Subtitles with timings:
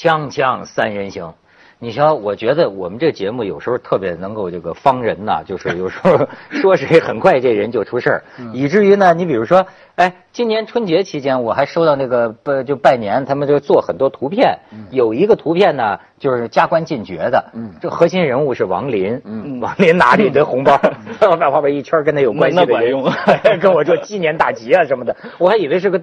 [0.00, 1.34] 锵锵三人行，
[1.78, 8.24] 你瞧，我觉得我们这节目有时候特别能够这个方人呐，就是有时候 说谁很快这人就出事儿，
[8.54, 9.66] 以至于呢，你比如说，
[9.96, 14.58] 哎，今年春节期间我还收到那个不就拜年，他们就做很多图片，
[14.90, 17.50] 有一个图片呢就是加官进爵的，
[17.82, 19.20] 这核心人物是王林，
[19.60, 20.80] 王林拿着一堆红包，
[21.20, 23.04] 在旁边一圈跟他有关系的用
[23.60, 26.00] 跟我说鸡年大吉啊什么的，我还以为是个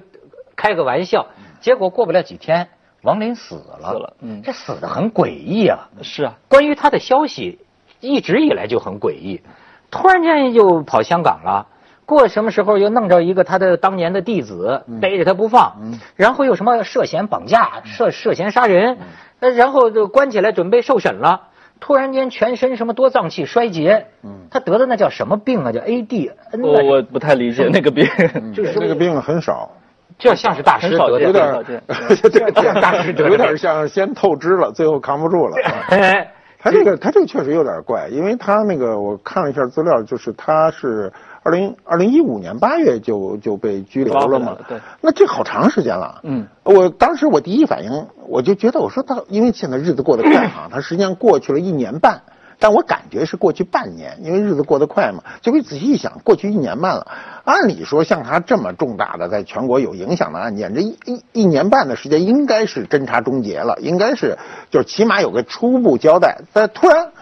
[0.54, 1.26] 开个玩笑，
[1.60, 2.68] 结果过不了几天，
[3.02, 3.92] 王林死了。
[3.92, 5.88] 死了嗯这死的很诡异啊。
[6.02, 7.58] 是啊，关于他的消息，
[8.00, 9.42] 一直以来就很诡异，
[9.90, 11.66] 突然间又跑香港了。
[12.06, 15.76] 过什么时候又弄着一个他的当年的弟子背着他不放，
[16.16, 18.96] 然后又什么涉嫌绑架、涉涉嫌杀人，
[19.40, 21.48] 呃然后就关起来准备受审了。
[21.80, 24.06] 突然间全身什么多脏器衰竭，
[24.50, 25.70] 他得的那叫什么病啊？
[25.70, 28.04] 叫 ADN 我我不太理解那个病，
[28.52, 29.70] 就是那个病很少，
[30.18, 31.64] 这像是大师得的有点
[32.80, 35.56] 大师得的有点像先透支了，最后扛不住了。
[35.90, 41.12] 哎他这个他这个确实有点怪，因为他那个我看了一下资料，就是他是
[41.44, 46.18] 二零二零一五年八月就就被拘留了嘛对，那这好长时间了。
[46.24, 52.20] 嗯，我当时我第一反应我就觉得我说他，因为现在日子过得快啊，他实际上过去了一年半。
[52.58, 55.22] 但我感觉是过去半年，因为日子过得快嘛。
[55.40, 57.06] 结果仔细一想，过去一年半了。
[57.44, 64.36] 按理说，像他这么重大的，在全国有影响的案件，这一一一年半的时间，应该是侦查终结了，应该是
[64.70, 66.38] 就是起码有个初步交代。
[66.52, 67.12] 但突然，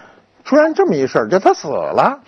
[0.44, 2.20] 突然这么一事儿，就他死了。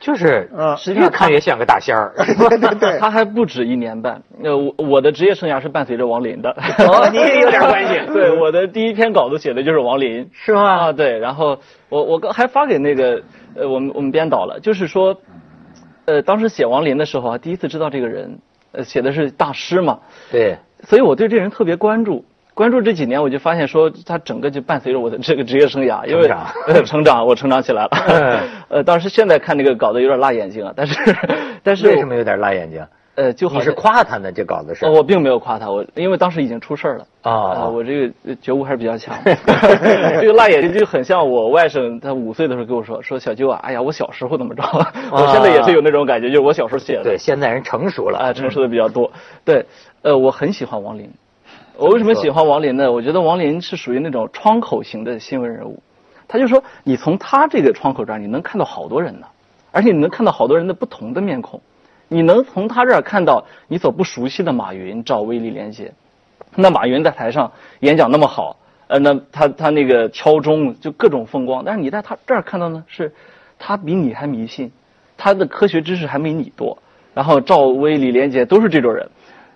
[0.00, 2.12] 就是嗯越看越像个大仙儿。
[2.16, 4.22] 对对对，他还不止一年半。
[4.42, 6.50] 呃，我我的职业生涯是伴随着王林的。
[6.88, 10.30] 哦你也有点关系 对，我的第一篇稿子写的就是王林。
[10.32, 11.18] 是吗啊，对。
[11.18, 11.58] 然后
[11.90, 13.22] 我我刚还发给那个
[13.54, 15.20] 呃我们我们编导了，就是说，
[16.06, 18.38] 呃，当时写王林的时候啊，第一次知道这个人，
[18.72, 20.00] 呃，写的是大师嘛，
[20.32, 22.24] 对，所以我对这人特别关注。
[22.54, 27.90] 关注这几年，我就发现说，它整个就伴随着我的这个职业生涯，因为成长呃成长，我成长起来了。
[28.68, 31.16] 呃，当时现在看这个稿子有点辣眼睛啊，但是
[31.62, 32.84] 但是为什么有点辣眼睛？
[33.16, 34.32] 呃，就好你是像夸他呢？
[34.32, 39.14] 这稿子是哦，我并没有夸他，我因为当时已经出事儿了哦呃我这个呃觉悟还是比较强。
[40.20, 44.62] 这个辣眼睛就很像我外甥，他五岁的时候跟我说说小舅啊，哎呀，我小时候怎么着？
[45.10, 47.02] 我现在也是有那种感觉，就是我小时候写的。
[47.02, 49.10] 对，现在人成熟了啊，成熟的比较多。
[49.44, 49.66] 对，
[50.02, 51.10] 呃，我很喜欢王林。
[51.80, 52.92] 我为什么喜欢王林呢？
[52.92, 55.82] 我觉得王林是属于那种窗口型的新闻人物。
[56.28, 59.26] 他就说，你从他这个窗口这儿，你能看到好多人呢，
[59.72, 61.62] 而且你能看到好多人的不同的面孔。
[62.08, 65.94] 你能从他这儿看到你所不熟悉的马云、赵薇、李连杰。
[66.54, 68.58] 那马云在台上演讲那么好，
[68.88, 73.14] 呃，那他他那个敲钟就各种风光，但是你在他这儿看到呢，是
[73.58, 74.70] 他比你还迷信，
[75.16, 76.76] 他的科学知识还没你多。
[77.14, 79.08] 然后赵薇、李连杰都是这种人，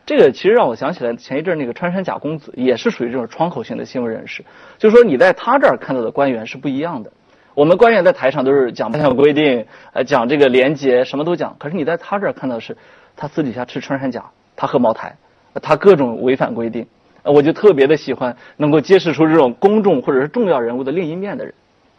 [0.07, 4.45] 这个其实让我想起来前一阵那个穿山甲公子也是属于这种窗口型的新闻人士，
[4.79, 7.11] 就是说你在他这儿看到的官员是不一样的。
[7.55, 11.57] 我们官员在台上都是讲颁奖 规定，呃，讲这个廉洁，什么都讲。
[11.59, 12.77] 可是你在他这儿看到的是，
[13.17, 14.25] 他私底下吃穿山甲，
[14.57, 15.17] 他喝茅台，
[15.55, 16.87] 呃他各种违反规定。
[17.23, 21.55] 呃我就特别的喜欢能够揭示出这种公众或者是重要人物的另一面的人。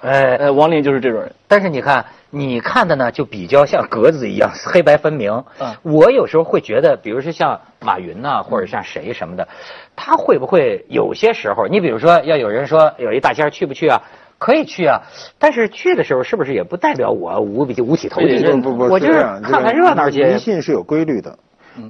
[0.06, 1.32] 哎，呃，王林就是这种人。
[1.48, 5.44] 但是你看，你看的呢，就比较像格子一样，黑白分明。
[5.60, 9.48] 嗯我有时候会觉得，比如说像马云呐、或者像谁什么的，
[9.96, 14.04] 他会不会有些时候，你比如说，要有人说有一大仙去不去啊？
[14.38, 15.02] 可以去啊，
[15.40, 18.44] 但是去的时候是不是也不代表我五比五体投地？
[18.62, 20.24] 不不不，我就是看看热闹去。
[20.26, 21.40] 迷信是有规律的，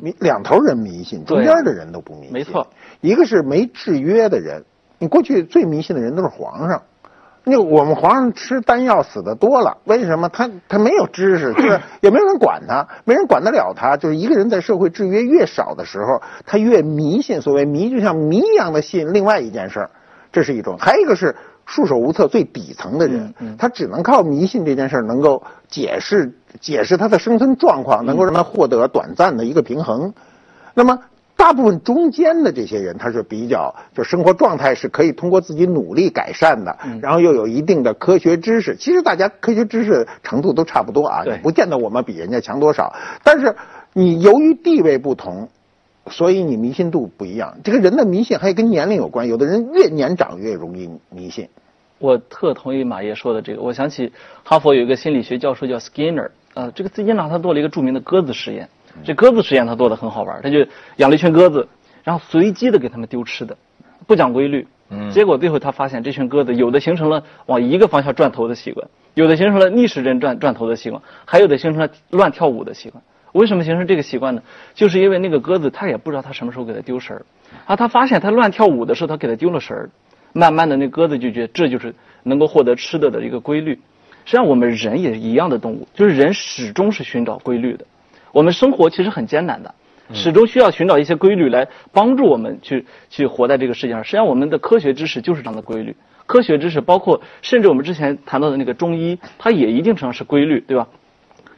[0.02, 2.32] 迷两头人迷信，中间的人都不迷信。
[2.32, 2.68] 没错，
[3.02, 4.64] 一个是没制约的人，
[5.00, 6.84] 你过去最迷信的人都是皇上。
[7.48, 10.28] 那我们皇上吃丹药死的多了，为什么？
[10.30, 13.96] 他他没有知识，就是 也没有人管他，没人管得了他。
[13.96, 17.42] 就是一个人在社会制约越少的时候，他越迷信。
[17.42, 19.90] 所谓迷，就像迷一样的信另外一件事儿，
[20.32, 20.78] 这是一种。
[20.80, 21.36] 还有一个是
[21.68, 30.14] 束手无策、最底层的人，他只能靠迷信这件事儿能够解释解释他的生存状况，能够让他获得短暂的一个平衡。
[30.74, 31.00] 那么
[31.46, 38.76] 大部分中间的这些人，他是比较就生活状态是可以通过自己努力改善的，然后又有一定的科学知识。
[38.76, 42.96] 其实大家科学知识程度都差不多啊，不见得我们比人家强多少。
[43.24, 43.56] 但是
[43.94, 45.48] 你由于地位不同，
[46.10, 47.56] 所以你迷信度不一样。
[47.64, 51.48] 这个人的迷信还跟年龄有关，有的人越年长越容易迷信。
[52.00, 53.62] 我特同意马爷说的这个。
[53.62, 54.12] 我想起
[54.44, 58.68] 哈佛有一个心理学教授叫 Skinner，呃，这个斯金纳他做了一个著名的鸽子实验。
[59.04, 60.66] 这鸽子实验他做的很好玩，他就
[60.98, 61.68] 养了一群鸽子，
[62.04, 63.58] 然后随机的给他们丢吃的，
[64.08, 64.68] 不讲规律。
[64.90, 73.04] 嗯结果最后他发现，这群鸽子有的形成了往一个方向转头的习惯，有的形成了逆时针转转头的习惯，还有的形成了乱跳舞的习惯。
[73.32, 74.44] 为什么形成这个习惯呢？
[74.76, 77.26] 就是因为那个鸽子它也不知道它什么时候给它丢食儿，
[77.66, 79.90] 啊，它发现它乱跳舞的时候，它给它丢了食儿。
[80.34, 83.74] 慢慢的那鸽子就觉得这就是能够获得吃的的一个规律。
[84.26, 87.86] 实际上我们人也是一样的动物，就是人始终是寻找规律的。
[88.36, 89.74] 我们生活其实很艰难的，
[90.14, 94.04] 始终需要寻找一些规律来帮助我们去去活在这个世界上。
[94.04, 95.96] 实际上我们的科学知识就是这样的规律。
[96.26, 100.90] 科学知识包括甚至我们之前谈到的那个中医，它也一定程度上是规律，对吧？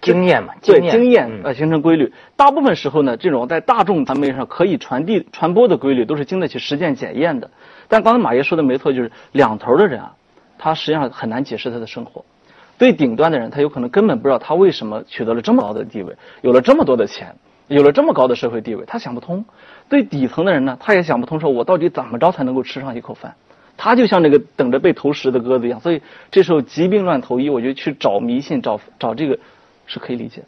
[0.02, 2.14] 经验嘛，对经经验嗯呃形成规律。
[2.36, 7.50] 大部分时候呢，这种在大众层面上可以传递传播的规律，都是经得起实践检验的。
[7.88, 10.14] 但刚才马爷说的没错，就是两头的人啊，
[10.60, 12.24] 他实际上很难解释他的生活。
[12.78, 17.36] 最顶端的人，他有可能根本不知道他为什么取得了这么高的地位，有了这么多的钱，
[17.68, 19.46] 有了这么高的社会地位，他想不通。
[19.90, 23.36] 最底层的人呢，他也想不通，说我到底怎么着才能够吃上一口饭？
[23.78, 25.80] 他就像那个等着被投食的鸽子一样。
[25.80, 26.02] 所以
[26.32, 29.38] 这时候疾病乱投医，我觉得去找迷信、找找这个
[29.86, 30.48] 是可以理解的。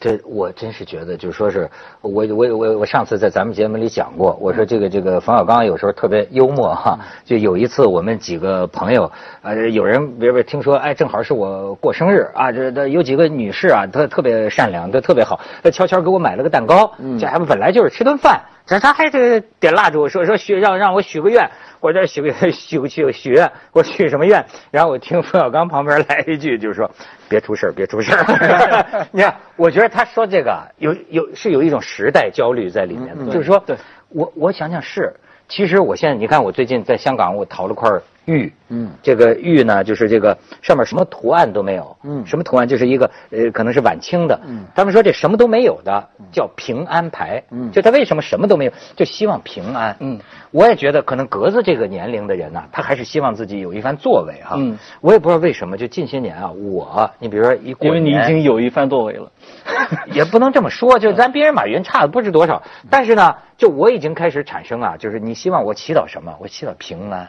[0.00, 1.68] 这我真是觉得，就是说是
[2.00, 6.98] 我我我我上次在咱们节目里讲过，我说这个这个冯小刚有时候特别幽默哈。
[7.22, 9.12] 就有一次我们几个朋友，
[9.42, 21.50] 呃，有人比如说听说，哎，正好是我过生日啊，这这有几个女士啊，她特别善良，她特别好，她悄悄给我买了个蛋糕，这还不本来就是吃顿饭，这她还这点蜡烛，说说许让让我许个愿，
[21.80, 24.44] 我这许个许许许愿，我许什么愿？
[24.70, 26.90] 然后我听冯小刚旁边来一句，就是说
[27.28, 29.06] 别出事儿别出事儿。
[29.12, 33.76] 你看，我觉得他说这个啊有有是有一种时代焦虑在里面的，就是说，对
[34.10, 35.14] 我我想想是，
[35.48, 37.90] 其实我现在你看，我最近在香港，我淘了块
[38.30, 42.24] 玉，嗯，这个玉呢，就是这个上面什么图案都没有，嗯。
[42.24, 42.68] 什么图案？
[42.68, 44.64] 就是一个呃，可能是晚清的，嗯。
[44.74, 47.70] 他们说这什么都没有的叫平安牌，嗯。
[47.72, 50.18] 就他为什么什么都没有，就希望平安，嗯，
[50.52, 59.30] 我也觉得可能格子这个年龄的人呐、他还是希望自己有一番作为哈，嗯，我也不知道为什么，就近些年啊，我你比如说一过因为你已经有一番作为了。
[60.12, 62.62] 也不能这么说，就咱比人马云差的不知多少。
[62.88, 66.34] 但是呢，就我已经开始产生啊，就是你希望我祈祷什么？
[66.40, 67.28] 我祈祷平安，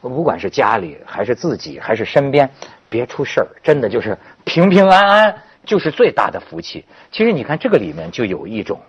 [0.00, 2.48] 不管是家里还是自己还是身边，
[2.88, 3.48] 别出事儿。
[3.62, 6.84] 真的就是平平安安，就是最大的福气。
[7.10, 8.80] 其实你看这个里面就有一种。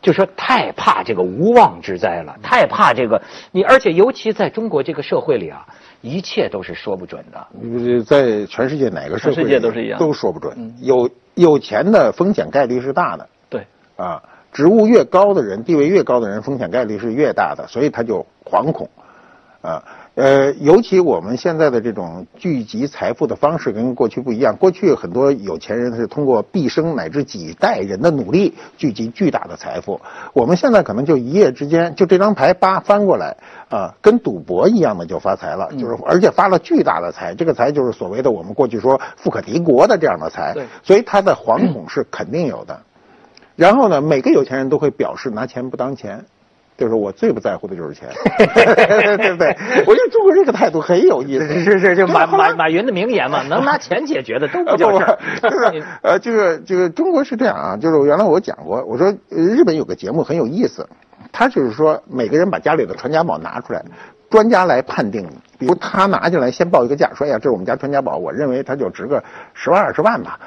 [0.00, 3.20] 就说太怕这个无妄之灾了，太怕这个
[3.50, 5.66] 你，而且尤其在中国这个社会里啊，
[6.02, 7.46] 一切都是说不准的。
[7.60, 10.72] 呃在全世界哪个社会世界都是一样都说不准。
[10.80, 18.88] 有有钱的风险概率是大的对，啊，职务越高的人，地位越高的人，风险概率是越大的，所以他就惶恐
[19.60, 19.82] 啊。
[19.82, 19.82] 呃，
[20.58, 24.56] 尤其我们现在的这种聚集财富的方式跟过去不一样。
[24.56, 30.00] 过去很多有钱人是通过毕生乃至几代人的努力聚集巨大的财富，
[30.32, 33.36] 我们现在可能就一夜之间，就这张牌八翻过来
[33.68, 42.80] 啊，跟赌博一样的就发财了，就是而且发了巨大的财，这个财就是所谓的我们过去说富可敌国的这样的财对，所以他的惶恐是肯定有的。
[43.54, 46.24] 然后呢，每个有钱人都会表示拿钱不当钱，
[46.78, 48.08] 就是我最不在乎的就是钱。
[49.18, 49.54] 对不对，
[49.84, 51.46] 我觉得中国这个态度很有意思。
[51.64, 55.18] 是是，就马马马云的名言嘛，能拿钱解决的都不叫事儿。
[55.42, 60.88] 不，就是 呃，这个这个中国是这样啊，就是原来我讲过，我说呃日本有个节目很有意思，
[61.32, 63.84] 他就是说每个人把家里的传家宝拿出来，
[64.30, 65.28] 专家来判定。
[65.58, 70.38] 比如他拿进来先报一个价，说哎呀，这是我们家传家宝，我认为它就值个十万二十万吧。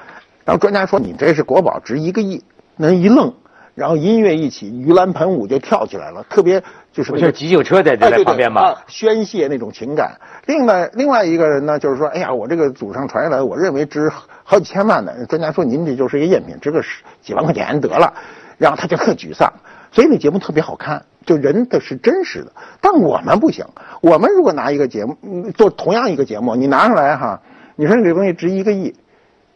[0.45, 2.41] 然后专家说你这是国宝，值一个亿，
[2.77, 3.33] 那人一愣。
[3.73, 6.61] 然后音乐一起，盂兰盆舞就跳起来了，特别
[6.91, 8.83] 就是那个就是急救车在这旁边吧啊。
[8.87, 10.19] 宣泄那种情感。
[10.45, 14.11] 另外另外一个人呢，就是说，哎呀，我这个祖上传下来，我认为值
[14.43, 15.25] 好几千万的。
[15.25, 18.13] 专家说您这就是一个赝品，值个十几万块钱得了。
[18.57, 19.51] 然后他就特沮丧，
[19.91, 22.51] 所以那节目特别好看，就人的是真实的。
[22.79, 23.65] 但我们不行，
[24.01, 27.41] 我们如果拿一个节目嗯做同样一个节目，你拿上来哈，
[27.75, 28.93] 你说你这东西值一个亿。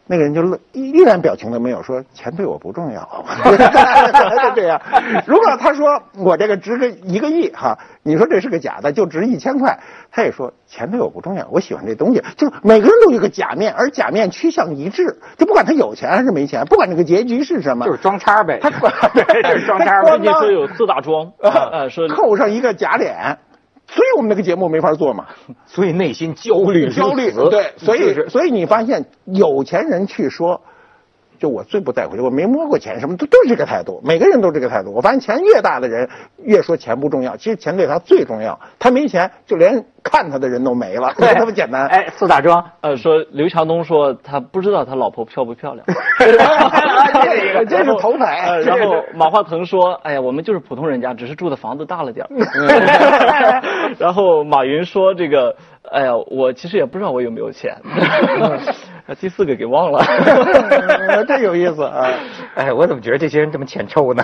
[0.08, 3.02] 那个人就愣，一一点表情都没有，说钱对我不重要，
[3.46, 4.80] 就这样。
[5.26, 9.80] 如果他说我这个值个一个亿哈，你说这是个假的，就值一千块，
[10.12, 12.24] 他也说钱对我不重要，我喜欢这东西。
[12.38, 18.70] 就是每个人都有个假面，而假面趋向一致，就不管他有钱还是没钱，不管这个结局是什么，就是装叉呗，他
[19.14, 20.22] 对， 就是装叉关。
[20.22, 21.32] 键说有四大装，
[22.16, 23.40] 扣上一个假脸，
[23.88, 25.28] 所以我们那个节目没法做嘛。
[25.66, 30.62] 所以内心焦虑，焦虑，对，所以就是所以你发现有钱人去说，
[31.46, 34.92] 就我最不在乎，我没摸过钱，什么都都是这个态度，每个人都这个态度。
[34.92, 36.10] 我发现钱越大的人
[36.44, 38.60] 越说钱不重要，其实钱对他最重要。
[38.80, 41.86] 他没钱，就连看他的人都没了， 就这么简单。
[41.86, 45.86] 哎，四大庄，呃，说刘强东说他不知道他老婆漂不漂亮，
[46.18, 48.62] 这这是头牌呃。
[48.62, 52.30] 然后马化腾说：“哎呀，我们就是普通人家，只是住的房子大了点儿。
[54.00, 55.56] ”然后马云说：“这个
[55.92, 57.78] 哎呀，我其实也不知道我有没有钱，
[59.14, 60.04] 第四个给忘了。
[61.28, 62.10] 这有意思啊！
[62.56, 64.24] 哎，我怎么觉得这些人这么欠抽呢？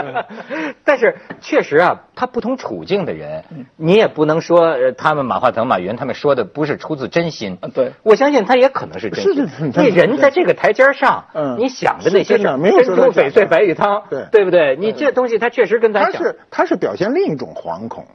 [0.84, 3.44] 但是确实啊，他不同处境的人，
[3.76, 7.56] 你也不能说呃他们马化腾、马云他们说的不是出自真心。
[7.74, 9.34] 对，我相信他也可能是真心。
[9.34, 14.76] 是是是你人在这个台阶上，嗯你想的那些事没有说他珍珠翡翠白玉汤，对对不对？
[14.76, 18.06] 你这东西他确实跟咱讲，他是他是表现另一种惶恐，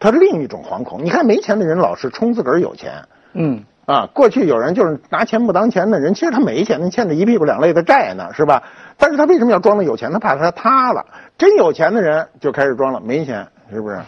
[0.00, 1.04] 他是另一种惶恐。
[1.04, 8.62] 你看没钱的人老是冲自个儿有钱嗯，啊，过去有人就是拿钱不当钱的人，其实他没钱，他欠着一屁股两肋的债呢，是吧？
[8.96, 10.12] 但是他为什么要装的有钱？
[10.12, 11.04] 他怕他塌了。
[11.36, 14.00] 真有钱的人就开始装了，没钱，是不是？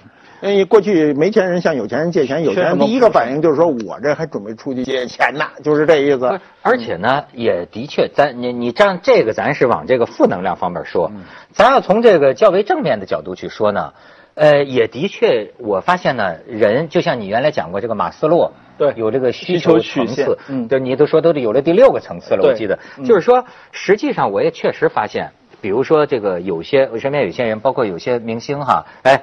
[0.42, 6.38] 因为过去没钱人向有钱人借钱，有钱人第一个反应就是说我这还准备出去借钱呢，就是这意思。
[6.60, 13.94] 而且呢，也的确，咱你你这样这个咱是往这个负能量方面说，嗯咱要从这个较为正面的角度去说呢，
[14.34, 29.22] 呃，也的确，我发现呢，人就像你原来讲过这个马斯洛，对有这个需需求求层次，嗯对你都说都有了第六个层次了，我记得，嗯就是说，实际上我也确实发现，比如说这个有些我身边有些人，包括有些明星哈，哎。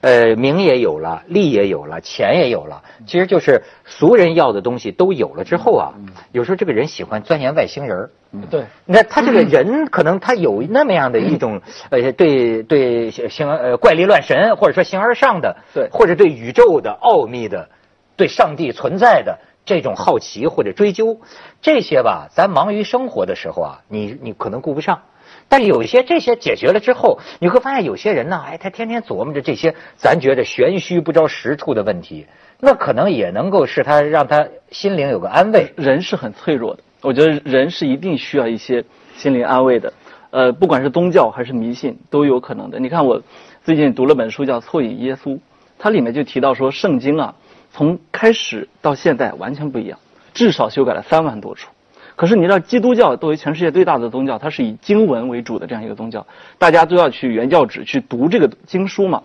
[0.00, 5.92] 呃，名也有了，利也有了，钱也有了，其实就是俗人要的东西都有了之后啊，
[6.32, 8.10] 有时候这个人喜欢钻研外星人儿。
[8.50, 15.88] 对，你看他这个人，可能他有那么样的一种呃，对对形呃怪力乱神，或者说形而上的，对。
[15.90, 17.68] 或者对宇宙的奥秘的，
[18.16, 21.20] 对上帝存在的这种好奇或者追究，
[21.60, 25.02] 这些吧，咱忙于生活的时候啊，你你可能顾不上。
[25.50, 32.26] 但有一些这些解决了之后，你会发现有些人呢，哎，他天天琢磨着这些咱觉得玄虚不着实处的问题，
[32.60, 35.74] 那可能也能够使他让他心灵有个安慰。
[35.76, 38.84] 人是很脆弱的，我觉得人是一定需要一些
[39.16, 39.92] 心灵安慰的。
[40.30, 42.78] 呃，不管是宗教还是迷信，都有可能的。
[42.78, 43.20] 你看，我
[43.64, 45.34] 最近读了本书叫《错引耶稣》，
[45.80, 47.34] 它里面就提到说，圣经啊，
[47.72, 49.98] 从开始到现在完全不一样，
[50.32, 51.72] 至少修改了三万多处。
[52.20, 56.26] 可是你知道，基督教作为全世界最大的宗教，它是以经文为主的这样一个宗教，
[56.58, 59.22] 大家都要去原教旨去读这个经书嘛。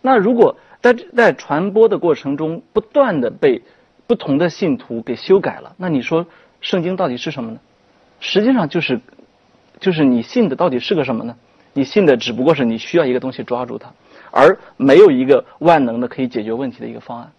[0.00, 3.60] 那如果在在传播的过程中不断的被
[4.06, 6.26] 不同的信徒给修改了，那你说
[6.62, 7.58] 圣经到底是什么呢？
[8.18, 8.98] 实际上就是
[9.78, 11.36] 就是你信的到底是个什么呢？
[11.74, 13.92] 你信的只不过是你需要一个东西抓住它，
[14.30, 17.30] 而没有一个万能的可以解决问题的一个方案。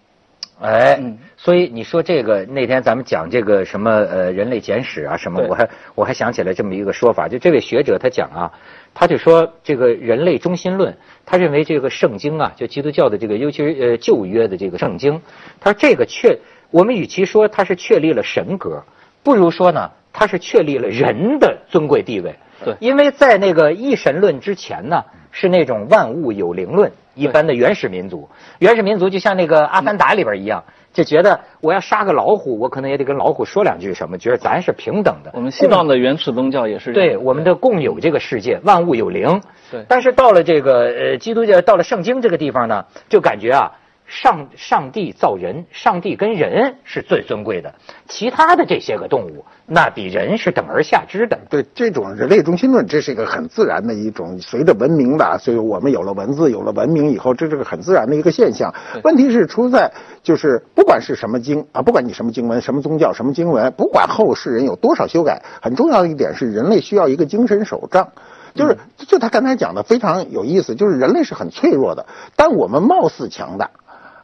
[0.62, 1.18] 哎，嗯。
[1.38, 8.52] 所以你说这个那天咱们讲这个什么呃人类简史啊什么，我还我还想起来这么一个说法，就这位学者他讲啊，
[8.94, 15.22] 他就说这个人类中心论，他认为这个圣经啊，就基督教的这个，尤其是呃旧约的这个圣经，
[15.62, 16.40] 他说这个确，
[16.72, 18.84] 我们与其说它是确立了神格，
[19.24, 22.36] 不如说呢，它是确立了人的尊贵地位。
[22.66, 22.76] 对。
[22.82, 35.32] 因为在那个一神论之前呢，是那种万物有灵论，一般的原始民族，原始民族就像那个《阿凡达》里边一样，就觉得我要杀个老虎，我可能也得跟老虎说两句什么，觉得咱是平等的。
[35.34, 39.42] 我们西藏的原始宗教也是对我们的共有这个世界，万物有灵。
[39.72, 43.72] 对但是到了这个呃基督教，到了圣经这个地方呢，就感觉啊，
[44.10, 47.76] 上上帝造人，上帝跟人是最尊贵的，
[48.08, 51.38] 其他的这些个动物，那比人是等而下之的。
[51.48, 58.74] 对这种人类中心论，这是一个很自然的一种，随着文明吧，所以我们有了文字，有了文明以后，这是个很自然的一个现象。
[59.04, 59.92] 问题是出在
[60.24, 68.10] 就是不管是什么经啊，不管你什么经文、什么宗教、什么经文，不管后世人有多少修改，很重要的一点是人类需要一个精神手杖。
[68.56, 73.70] 就是，就他刚才讲的非常有意思，就是人类是很脆弱的，但我们貌似强大。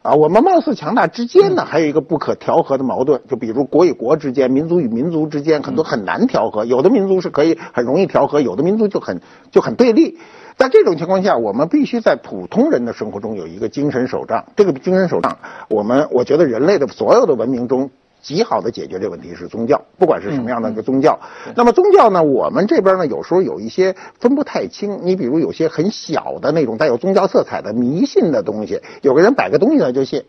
[0.06, 6.64] 啊，我们貌似强大之间呢，还有一个不可调和的矛盾，就比如国与国之间、民族与民族之间，很多很难调和。
[6.64, 9.20] 有的民族是可以很容易调和，有的民族就很
[9.50, 10.18] 就很对立。
[10.56, 14.44] 在这种情况下，我们必须在普通人的生活中有一个精神手杖。
[14.54, 17.90] 这个精神手杖，我们我觉得人类的所有的文明中。
[18.26, 21.20] 极好的解决这个问题是宗教，不管是什么样的一个宗教。
[21.54, 24.98] 那么宗教呢，我们这边呢有时候有一些分不太清。
[25.02, 30.24] 你比如有些很小的那种带有宗教色彩的迷信的东西，有个人摆个东西他就信，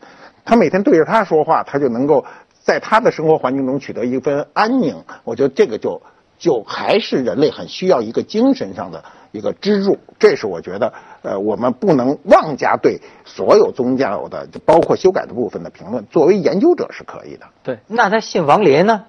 [0.46, 2.24] 他每天对着他说话，他就能够
[2.62, 5.04] 在他的生活环境中取得一份安宁。
[5.24, 6.00] 我觉得这个就
[6.38, 9.98] 就还是人类很需要一个精神上的一个支柱。
[10.20, 10.94] 这是我觉得，
[11.28, 16.06] 呃，我们不能妄加对所有宗教的，包括修改的部分的评论。
[16.10, 17.46] 作为研究者是可以的。
[17.64, 19.04] 对，那他信王林呢？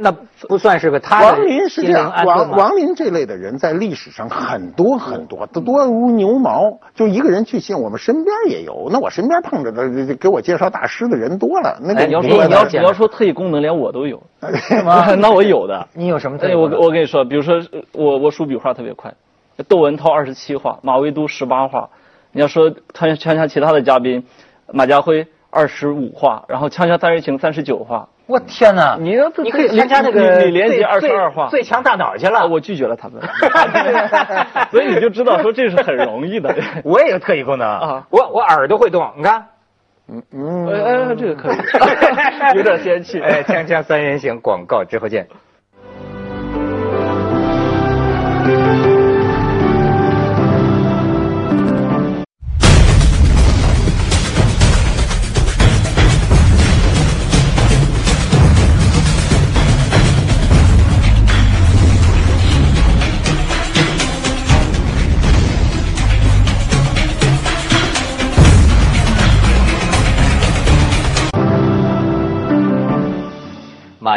[0.00, 0.12] 那
[0.48, 6.78] 不算是个他的王林是这样，王林这类的人在历史上很多很多，都多如牛毛。
[6.94, 8.88] 就一个人去信，我们身边也有。
[8.92, 11.76] 那我身边碰着的给我介绍大师的人多了。
[11.82, 14.22] 那个哎你要说你要你要说特异功能，连我都有。
[15.18, 15.88] 那我有的。
[15.94, 16.60] 你有什么特哎，点？
[16.60, 19.12] 我我跟你说，比如说呃我我数笔画特别快，
[19.66, 21.90] 窦文涛二十七画，马未都十八话。
[22.32, 24.26] 你要说参参加其他的嘉宾，
[24.72, 28.08] 马家辉二十五话，然后《锵锵三人行》三十九话。
[28.26, 28.98] 我天哪！
[29.00, 32.46] 你要你可以参加那个李连杰二十二话最强大脑去了。
[32.46, 33.22] 我拒绝了他们，
[34.70, 36.54] 所以你就知道说这是很容易的。
[36.84, 39.46] 我也有特异功能啊，我我耳朵会动，你看。
[40.10, 41.56] 嗯嗯，哎，这个可以，
[42.56, 43.20] 有点仙气。
[43.20, 45.26] 哎，锵锵三人行广告之后见。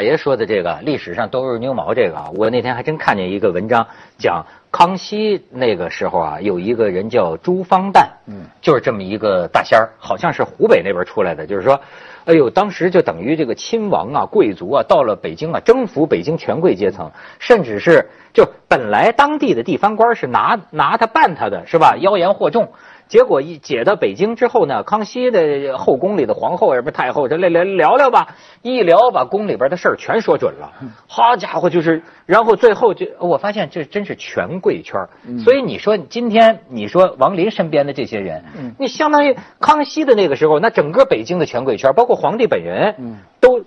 [0.02, 3.86] 马爷说的这个历史上都是牛毛，这个啊，我那天还真看见一个文章，
[4.18, 11.80] 讲康熙那个时候啊，有一个人叫朱方旦，嗯，就是这么一个大仙儿，好像是湖北那边出来的，就是说，
[12.26, 22.72] 哎呦，当时就等于这个亲王啊、贵族啊，到了北京啊，征服北京权贵阶层，甚至是就本来当地的地方官是拿拿他办他的是吧，妖言惑众。
[23.12, 30.72] 结果一解到北京之后呢，康熙的后宫里的皇后什么太后，这来来聊聊吧，一聊把宫里边的事儿全说准了。
[31.08, 34.98] 好家伙，就是，然后最后就我发现这真是权贵圈
[35.44, 38.46] 所以你说今天你说王林身边的这些人，
[38.80, 42.96] 你相当于康熙的那个时候，那整个北京的权贵圈，包括皇帝本人，
[43.42, 43.60] 都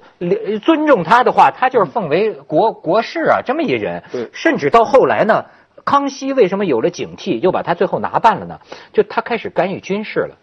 [0.62, 4.02] 尊重他的话，他就是奉为国国士啊，这么一人。
[4.32, 5.44] 甚至到后来呢。
[5.84, 8.58] 康熙为什么有了警惕，又把他最后拿办了呢？
[8.92, 10.36] 就他开始干预军事了，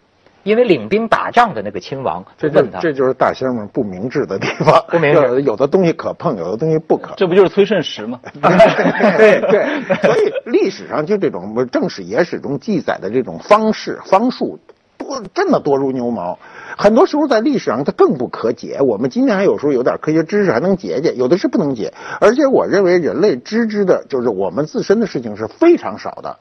[0.44, 4.84] 因为领兵打仗的那个亲王就问他，这就是大仙们不明智的地方。
[4.88, 7.14] 不明智，有的东西可碰，有的东西不可。
[7.16, 8.20] 这不就是崔顺实吗？
[9.18, 14.58] 对对，所以历史上就这种正史野史中记载的这种方式方术，
[15.20, 16.38] 多真的多如牛毛。
[16.76, 21.92] 很多时候在历史上它更不可解，我们今天还有时候有点科学知识还能解解，有的是不能解。
[22.20, 26.34] 而且我认为人类知之的就是我们自身的事情是非常少的，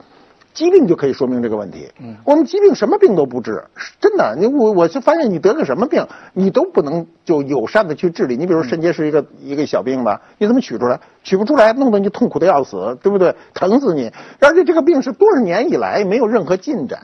[0.54, 1.92] 疾病就可以说明这个问题。
[2.00, 3.66] 嗯，我们疾病什么病都不治，
[4.00, 4.36] 真的。
[4.40, 8.38] 你我我就发现你得个什么病，你都不能就友善的去治理。
[8.38, 11.00] 你比如肾结石一个一个小病吧，你怎么取出来？
[11.24, 13.36] 取不出来，弄得你痛苦的要死，对不对？
[13.54, 14.12] 疼死你！
[14.40, 17.00] 而且这个病是多少年以来没有任何进展。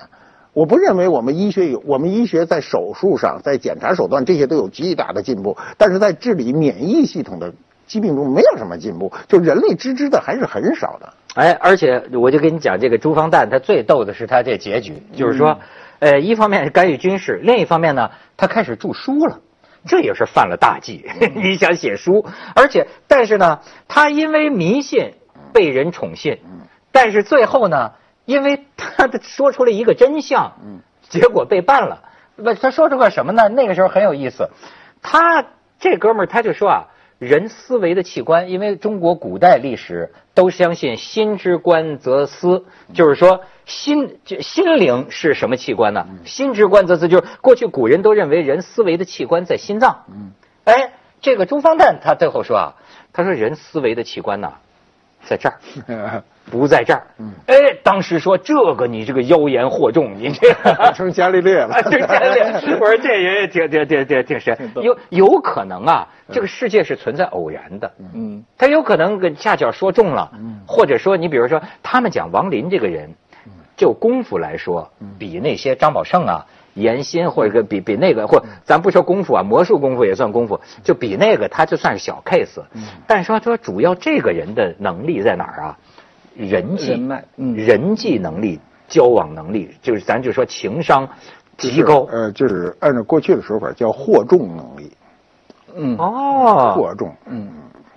[0.57, 7.53] 我不认为我们医学有，我们医学在手术上，在检查手段这些都有极大的进步，但是在治理免疫系统的
[7.85, 11.13] 疾病中没有什么进步，就人类知之的还是很少的。
[11.35, 15.59] 哎，而且我就跟你讲，这个朱方旦他最逗的是他这结局，就是说，
[15.99, 19.41] 呃，一方面是干预军事，另一方面呢，他开始著书了，
[19.85, 21.05] 这也是犯了大忌。
[21.35, 25.13] 你想写书，而且但是呢，他因为迷信
[25.53, 26.39] 被人宠信，
[26.91, 27.91] 但是最后呢。
[28.27, 32.03] 因为他说出了一个真相，嗯，结果被办了。
[32.35, 33.47] 不，他说出个什么呢？
[33.47, 34.49] 那个时候很有意思。
[35.01, 35.45] 他
[35.79, 36.87] 这哥们儿他就说啊，
[37.19, 46.05] 人思维的器官，因为中国古代历史都相信心之官则思，就是说心就心灵是什么器官呢？
[46.25, 50.03] 心之官则思，就是过去古人都认为人思维的器官在心脏。
[50.11, 50.33] 嗯，
[50.65, 52.75] 哎，这个朱方旦他最后说啊，
[53.13, 54.55] 他说人思维的器官呢，
[55.27, 56.23] 在这儿。
[56.49, 57.03] 不在这儿，
[57.45, 60.53] 哎，当时说这个你这个妖言惑众，你这
[60.95, 62.77] 成伽利略了，成伽利略。
[62.79, 73.13] 我说这人也挺挺挺挺挺神，有有可能啊，这个世界是存在偶然的，嗯，他有可能跟恰巧说中了，嗯，或者说你比如说他们讲王林这个人，
[73.75, 76.45] 就功夫来说，比那些张宝胜啊、
[76.77, 82.61] 严心或者个比比那个或咱不说功夫啊，魔术功夫也算功夫，就比那个他就算是小 case，
[83.07, 85.77] 但是说说主要这个人的能力在哪儿啊？
[86.35, 86.93] 人际、
[87.35, 91.09] 人际能力、交往能力，就是咱就说情商
[91.57, 92.07] 极高。
[92.11, 94.91] 呃，就是按照过去的说法叫获众能力。
[95.75, 97.49] 嗯哦，获众，嗯，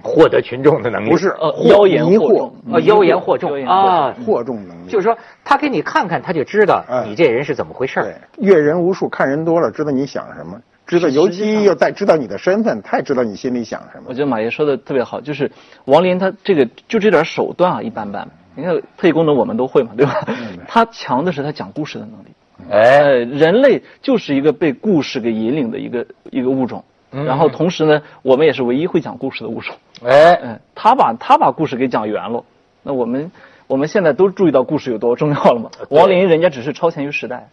[0.02, 4.90] 获得群众的能力不是呃妖言惑众啊，妖言惑众啊，惑众能力。
[4.90, 8.14] 就是说，他给你看看，他就知道你这人是怎么回事。
[8.38, 10.60] 阅人无数，看人多了，知道你想什么。
[10.86, 14.06] 知道，尤其又再知道你的身份，他也知道你心里想什么。
[14.08, 15.50] 我觉得马爷说的特别好，就是
[15.84, 18.28] 王林他这个就这点手段啊，一般般。
[18.56, 20.26] 你看特异功能我们都会嘛，对吧？
[20.66, 22.26] 他强的是他讲故事的能力。
[22.68, 23.08] 哎，
[23.38, 26.84] 人类就是一个被故事给引领的一个一个物种。
[27.12, 29.74] 然后同时呢，我们也是唯一会讲故事的物种。
[30.04, 32.44] 哎，嗯他把他把故事给讲圆了。
[32.82, 33.30] 那我们
[33.66, 35.70] 我们现在都注意到故事有多重要了嘛？
[35.90, 37.48] 王林人家只是超前于时代。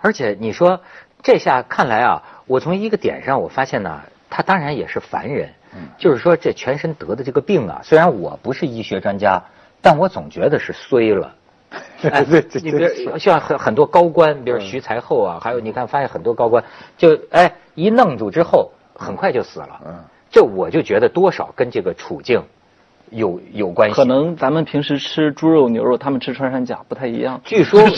[0.00, 0.80] 而且你说
[1.22, 2.22] 这下看来啊。
[2.48, 5.50] 我从一个点上，我发现呢，他当然也是凡人，
[5.98, 9.42] 就是说这全身得的这个病啊，虽然我不是医学专家，
[9.82, 11.34] 但我总觉得是衰了，
[12.10, 16.64] 哎对这你比如像很很多高官，比如徐才厚啊，还有你看发现很多高官，
[16.96, 19.80] 就哎一弄住之后，很快就死了。
[19.84, 19.94] 嗯，
[20.30, 22.42] 这我就觉得多少跟这个处境
[23.10, 23.94] 有有关系。
[23.94, 27.40] 可能咱们平时吃猪肉、牛肉，他们吃穿山甲不太一样。
[27.44, 27.80] 据说，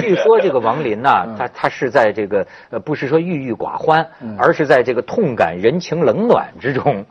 [0.00, 4.06] 据说这个王林呐、嗯他他是在这个呃，不是说郁郁寡欢，
[4.38, 7.04] 而是在这个痛感人情冷暖之中。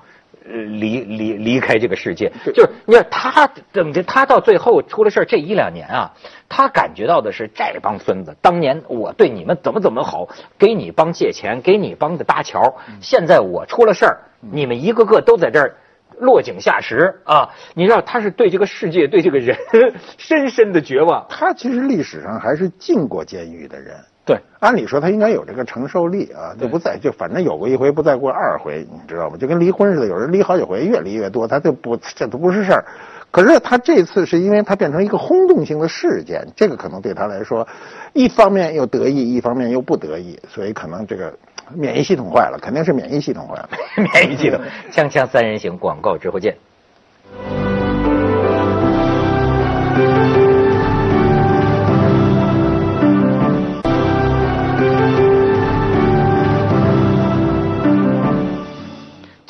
[0.46, 6.14] 呃，离离离开这个世界，就是你看他等着他到最后出了事儿这一两年啊，
[6.50, 10.28] 他感觉到的是这帮孙子，当年我对你们怎么怎么好，
[10.58, 15.76] 给你帮借钱，给你帮着搭桥，现在我出了事儿，你们一个个都在这儿
[16.20, 17.50] 落井下石啊！
[17.74, 19.58] 你知道他是对这个世界、对这个人
[20.18, 21.26] 深深的绝望。
[21.30, 23.96] 他其实历史上还是进过监狱的人。
[24.26, 29.36] 对，按理说他应该有这个承受力啊，就不再就反正有过一回，不再过二回，你知道吗？
[29.38, 32.86] 就跟离婚似的，有人离好几回，越离越多，他就不这都不是事儿。
[33.32, 37.68] 可是他这次是因为他变成一个轰动性的事件，这个可能对他来说，
[38.14, 41.34] 一方面又得意，一方面又不得意，所以可能这个
[41.74, 43.70] 免疫系统坏了，肯定是免疫系统坏了。
[43.98, 46.56] 免疫系统，锵锵三人行，广告之后见。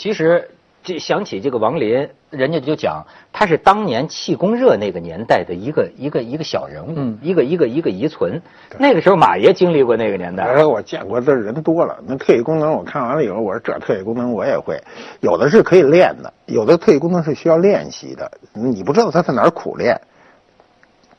[0.04, 0.50] 其实，
[0.84, 8.42] 这想起这个王林，人家就讲他是当年气功热那个年代的一个一个一个小人物，嗯一个一个一个遗存。
[8.78, 14.78] 那个时候马爷经历过那个年代，哎，我见过这人多了，那特异功能我看完了以后，我说这特异功能我也会，
[15.22, 19.98] 有的是可以练的，有的特异功能是需要练习的，你不知道他在哪儿苦练，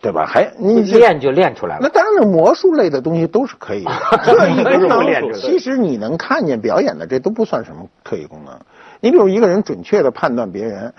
[0.03, 0.27] 对吧？
[0.27, 1.81] 还你练就练出来了。
[1.81, 3.91] 那当然了，魔术类的东西都是可以的。
[4.19, 8.55] 特异功能练出来的其实你能看见表演的，这都不算什么特异功能。
[9.05, 10.91] 你比如一个人准确的判断别人，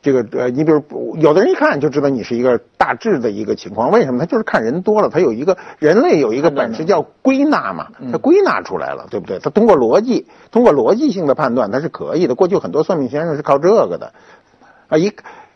[0.00, 0.82] 这个呃，你比如
[1.18, 4.20] 有的人一看就知道你是一个大致的一个情况，为什么？
[4.20, 9.38] 他就是看人多了，他有一个人类有一个本事叫归纳嘛，他归纳出来了，对不对？
[9.40, 12.34] 他通过逻辑，通过逻辑性的判断，他是可以的。
[12.34, 14.10] 过去很多算命先生是靠这个的，
[14.88, 15.12] 啊一。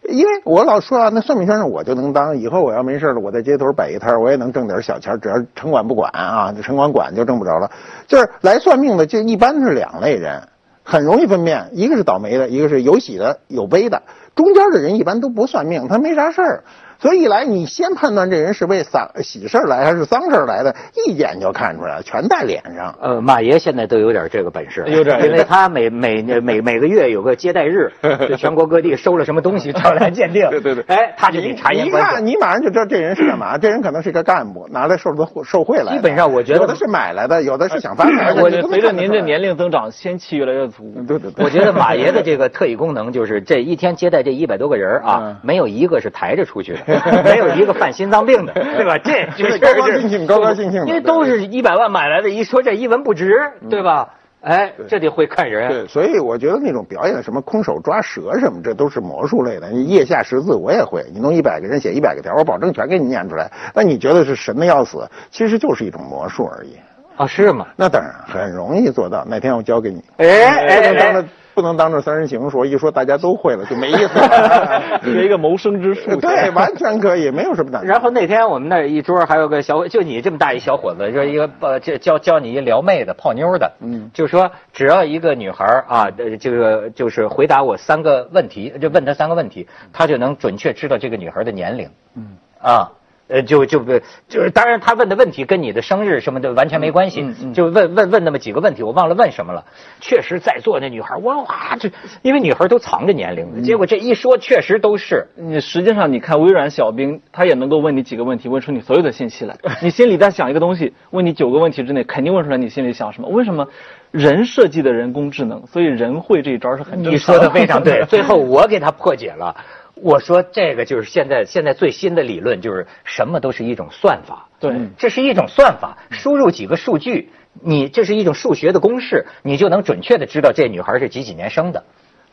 [0.06, 7.70] 因为我老说啊，那算命先生我就能当，以后我要没事了，我在街头摆一摊我也能挣点小钱儿，只要城管不管啊，这城管管就挣不着了。
[8.06, 10.46] 就是来算命的，就一般是两类人，
[10.84, 14.02] 很容易分辨，一个是倒霉的，一个是有喜的有悲的，
[14.36, 16.64] 中间的人一般都不算命，他没啥事儿。
[17.00, 20.74] 所以一来，你先判断这人是为丧喜事儿来还是丧事儿来的，
[21.06, 22.94] 一眼就看出来了，全在脸上。
[23.00, 27.92] 呃，马爷现在都有点这个本事，有点因为 他每每每每个月有个接待日，
[28.28, 33.58] 就全国各地收了什么东西找来鉴定， 对对对哎，他就得察言观你一看，你马上就知道这人是干嘛。
[33.58, 35.94] 这人可能是个干部，拿来受的受贿来。
[35.94, 38.32] 基本上我觉得有的是买来的，有的是想发财。
[38.34, 40.92] 我随着您这看得出来年龄增长，仙气越来越足。
[41.06, 46.78] 对对对，我觉得马爷的这个特异功能就是这一天接待这一百多个人啊嗯，没有一个是抬着出去的，
[47.24, 48.98] 没有一个犯心脏病的， 对吧？
[48.98, 54.08] 这 就是高高兴兴高高兴兴的因为都是一百万买来的，一说这一文不值，对吧？
[54.40, 55.70] 哎，这得会看人。
[55.70, 59.70] 对，所以我觉得那种表演什么空手抓蛇什么，这都是魔术类的。
[59.70, 63.50] 你腋下识字我也会，你弄一百个人写一百个条，我保证全给你念出来。
[63.74, 66.76] 那你觉得是神的要死，其实就是一种魔术而已。
[67.16, 67.66] 哦，是吗？
[67.76, 70.02] 那当然很容易做到，哪天我教给你。
[70.18, 71.24] 哎哎哎不能当着
[71.54, 74.82] 不能当着三人行说，一说大家都会了就没意思了。
[75.04, 76.16] 学一个谋生之术。
[76.20, 77.86] 对，完全可以，没有什么难。
[77.86, 92.90] 然后那天我们那儿一桌还有个小，就你这么大一小伙子，就是一个呃，这教教你一撩妹的、泡妞的，嗯就说只要一个女孩儿啊，呃这个就是回答我三个问题，就问她三个问题，她就能准确知道这个女孩的年龄，嗯啊。
[93.26, 93.92] 呃，就就不
[94.28, 99.64] 就是，当然他问的问题跟你的生日什么的完全没关系，嗯嗯就问问问那么几个问题，我忘了问什么了。
[100.00, 101.90] 确实在座那女孩，哇哇，这
[102.22, 105.26] 因为女孩都藏着年龄的，结果这一说确实都是。
[105.36, 109.56] 你实际上，你看微软小冰，他也能够问你几个问题，问出你所有的信息来。
[109.80, 113.28] 你心里在想一个东西，问你九个问题之内，肯定问出来你心里想什么。
[113.28, 113.66] 为什么？
[114.10, 118.04] 人设计的人工智能，所以人会这一招是很正常你说的非常对。
[118.06, 119.56] 最后我给他破解了，
[119.94, 124.48] 我说这个就是现在现在最新的理论，就是什么都是一种算法。
[124.60, 127.30] 对这是一种算法，输入几个数据，
[127.62, 131.84] 你这是一种数学的公式，你就能准确的知道这女孩是几几年生的。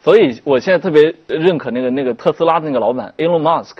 [0.01, 3.75] 所以我现在特别认可那个那个特斯拉的那个老板 Elon Musk，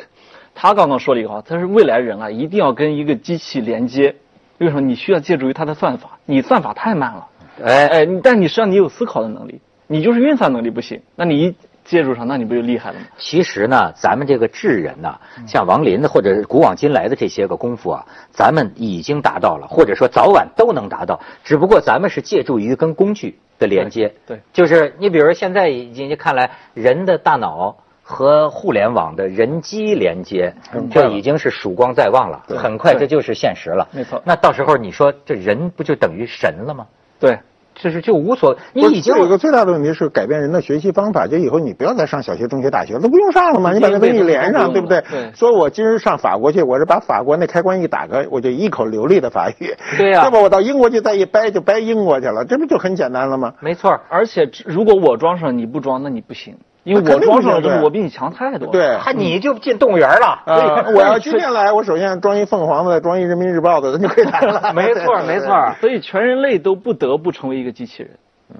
[0.54, 4.16] 他刚刚说了一个话，他说未来人啊一定要跟一个机器连接，
[4.60, 4.82] 为什么？
[4.82, 7.28] 你需要借助于它的算法，你算法太慢了，
[7.64, 13.06] 哎哎，你但你实际上你有思考的能力，你就是运算能力不行，那你一借助上，那你不就厉害了吗？
[13.18, 24.14] 其实呢，咱们这个智人呢，像王林的或者古往今来的这些个功夫啊，咱们已经达到了，或者说早晚都能达到，只不过咱们是借助于跟工具的连接。
[24.28, 30.54] 对对就是你比如现在已经看来，人的大脑和互联网的人机连接
[30.92, 33.88] 这已经是曙光在望了，对很快这就是现实了。
[33.92, 36.86] 没错那到时候你说这人不就等于神了吗？
[37.20, 37.38] 对，
[37.82, 45.02] 就是就无所，你已经有一个最大的问题是改变人的学习方法，就以后你不要再上小学、中学、大学了，都不用上了嘛，你把那东西连上，对不对？
[45.10, 50.42] 对说我今儿上法国去，我是把法国那开关一打开，我就一口流利的法语，对呀 要不？
[50.42, 53.54] 我到英国去再一掰就掰英国去了，这不就很简单了吗？
[53.62, 54.00] 没错。
[54.10, 58.98] 而且如果我装上你不装，那你不行，因为我装上了之后，我比你强太多。，对。
[59.02, 60.42] 他你就进动物园了。
[60.46, 60.86] 啊！
[60.96, 64.74] 我要今天来，我首先装一凤凰的，装一人民日报的，咱就可以来了。
[64.74, 65.76] 没错，没错。
[65.80, 68.12] 所以全人类都不得不成为一个机器人，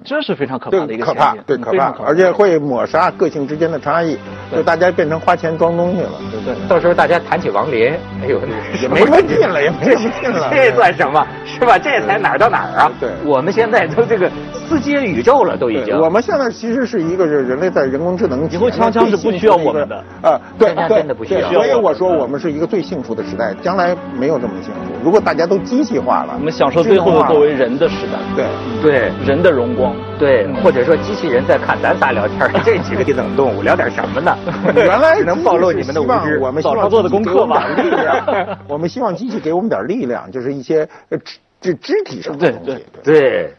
[0.04, 4.18] 这是非常可怕的，一个可怕对，可怕而且会抹杀个性之间的差异，
[4.54, 6.68] 就大家变成花钱装东西了，对不对？
[6.68, 8.40] 到时候大家谈起王林，哎呦，
[8.80, 10.50] 也没什么劲了，也没什么劲了。
[10.54, 11.24] 这算什么？
[11.46, 11.78] 是吧？
[11.78, 12.92] 这才哪儿到哪儿啊？
[12.98, 14.30] 对我们现在都这个
[14.68, 15.96] 司机宇宙了，都已经。
[15.98, 24.80] 我们现在其实是一个是人类在人工智能以后枪枪是不需要我们的啊，对真的不需要对所以我说我们是一个最幸福的时代，将来没有这么幸福。
[25.04, 28.46] 如果大家都机器化了，我们享受最后的作为人的时代，对。
[28.82, 29.81] 对人的荣光。
[30.18, 34.36] 对，或者说机器人在看咱仨聊天儿， 这几个冷动物聊点什么呢？
[34.74, 36.38] 原来能暴露你们的无知。
[36.38, 42.84] 我们希望早上做的功课吧力量，我们希望机器给我们点力量，就是一些呃肢肢肢体上的东西。
[43.02, 43.54] 对对对，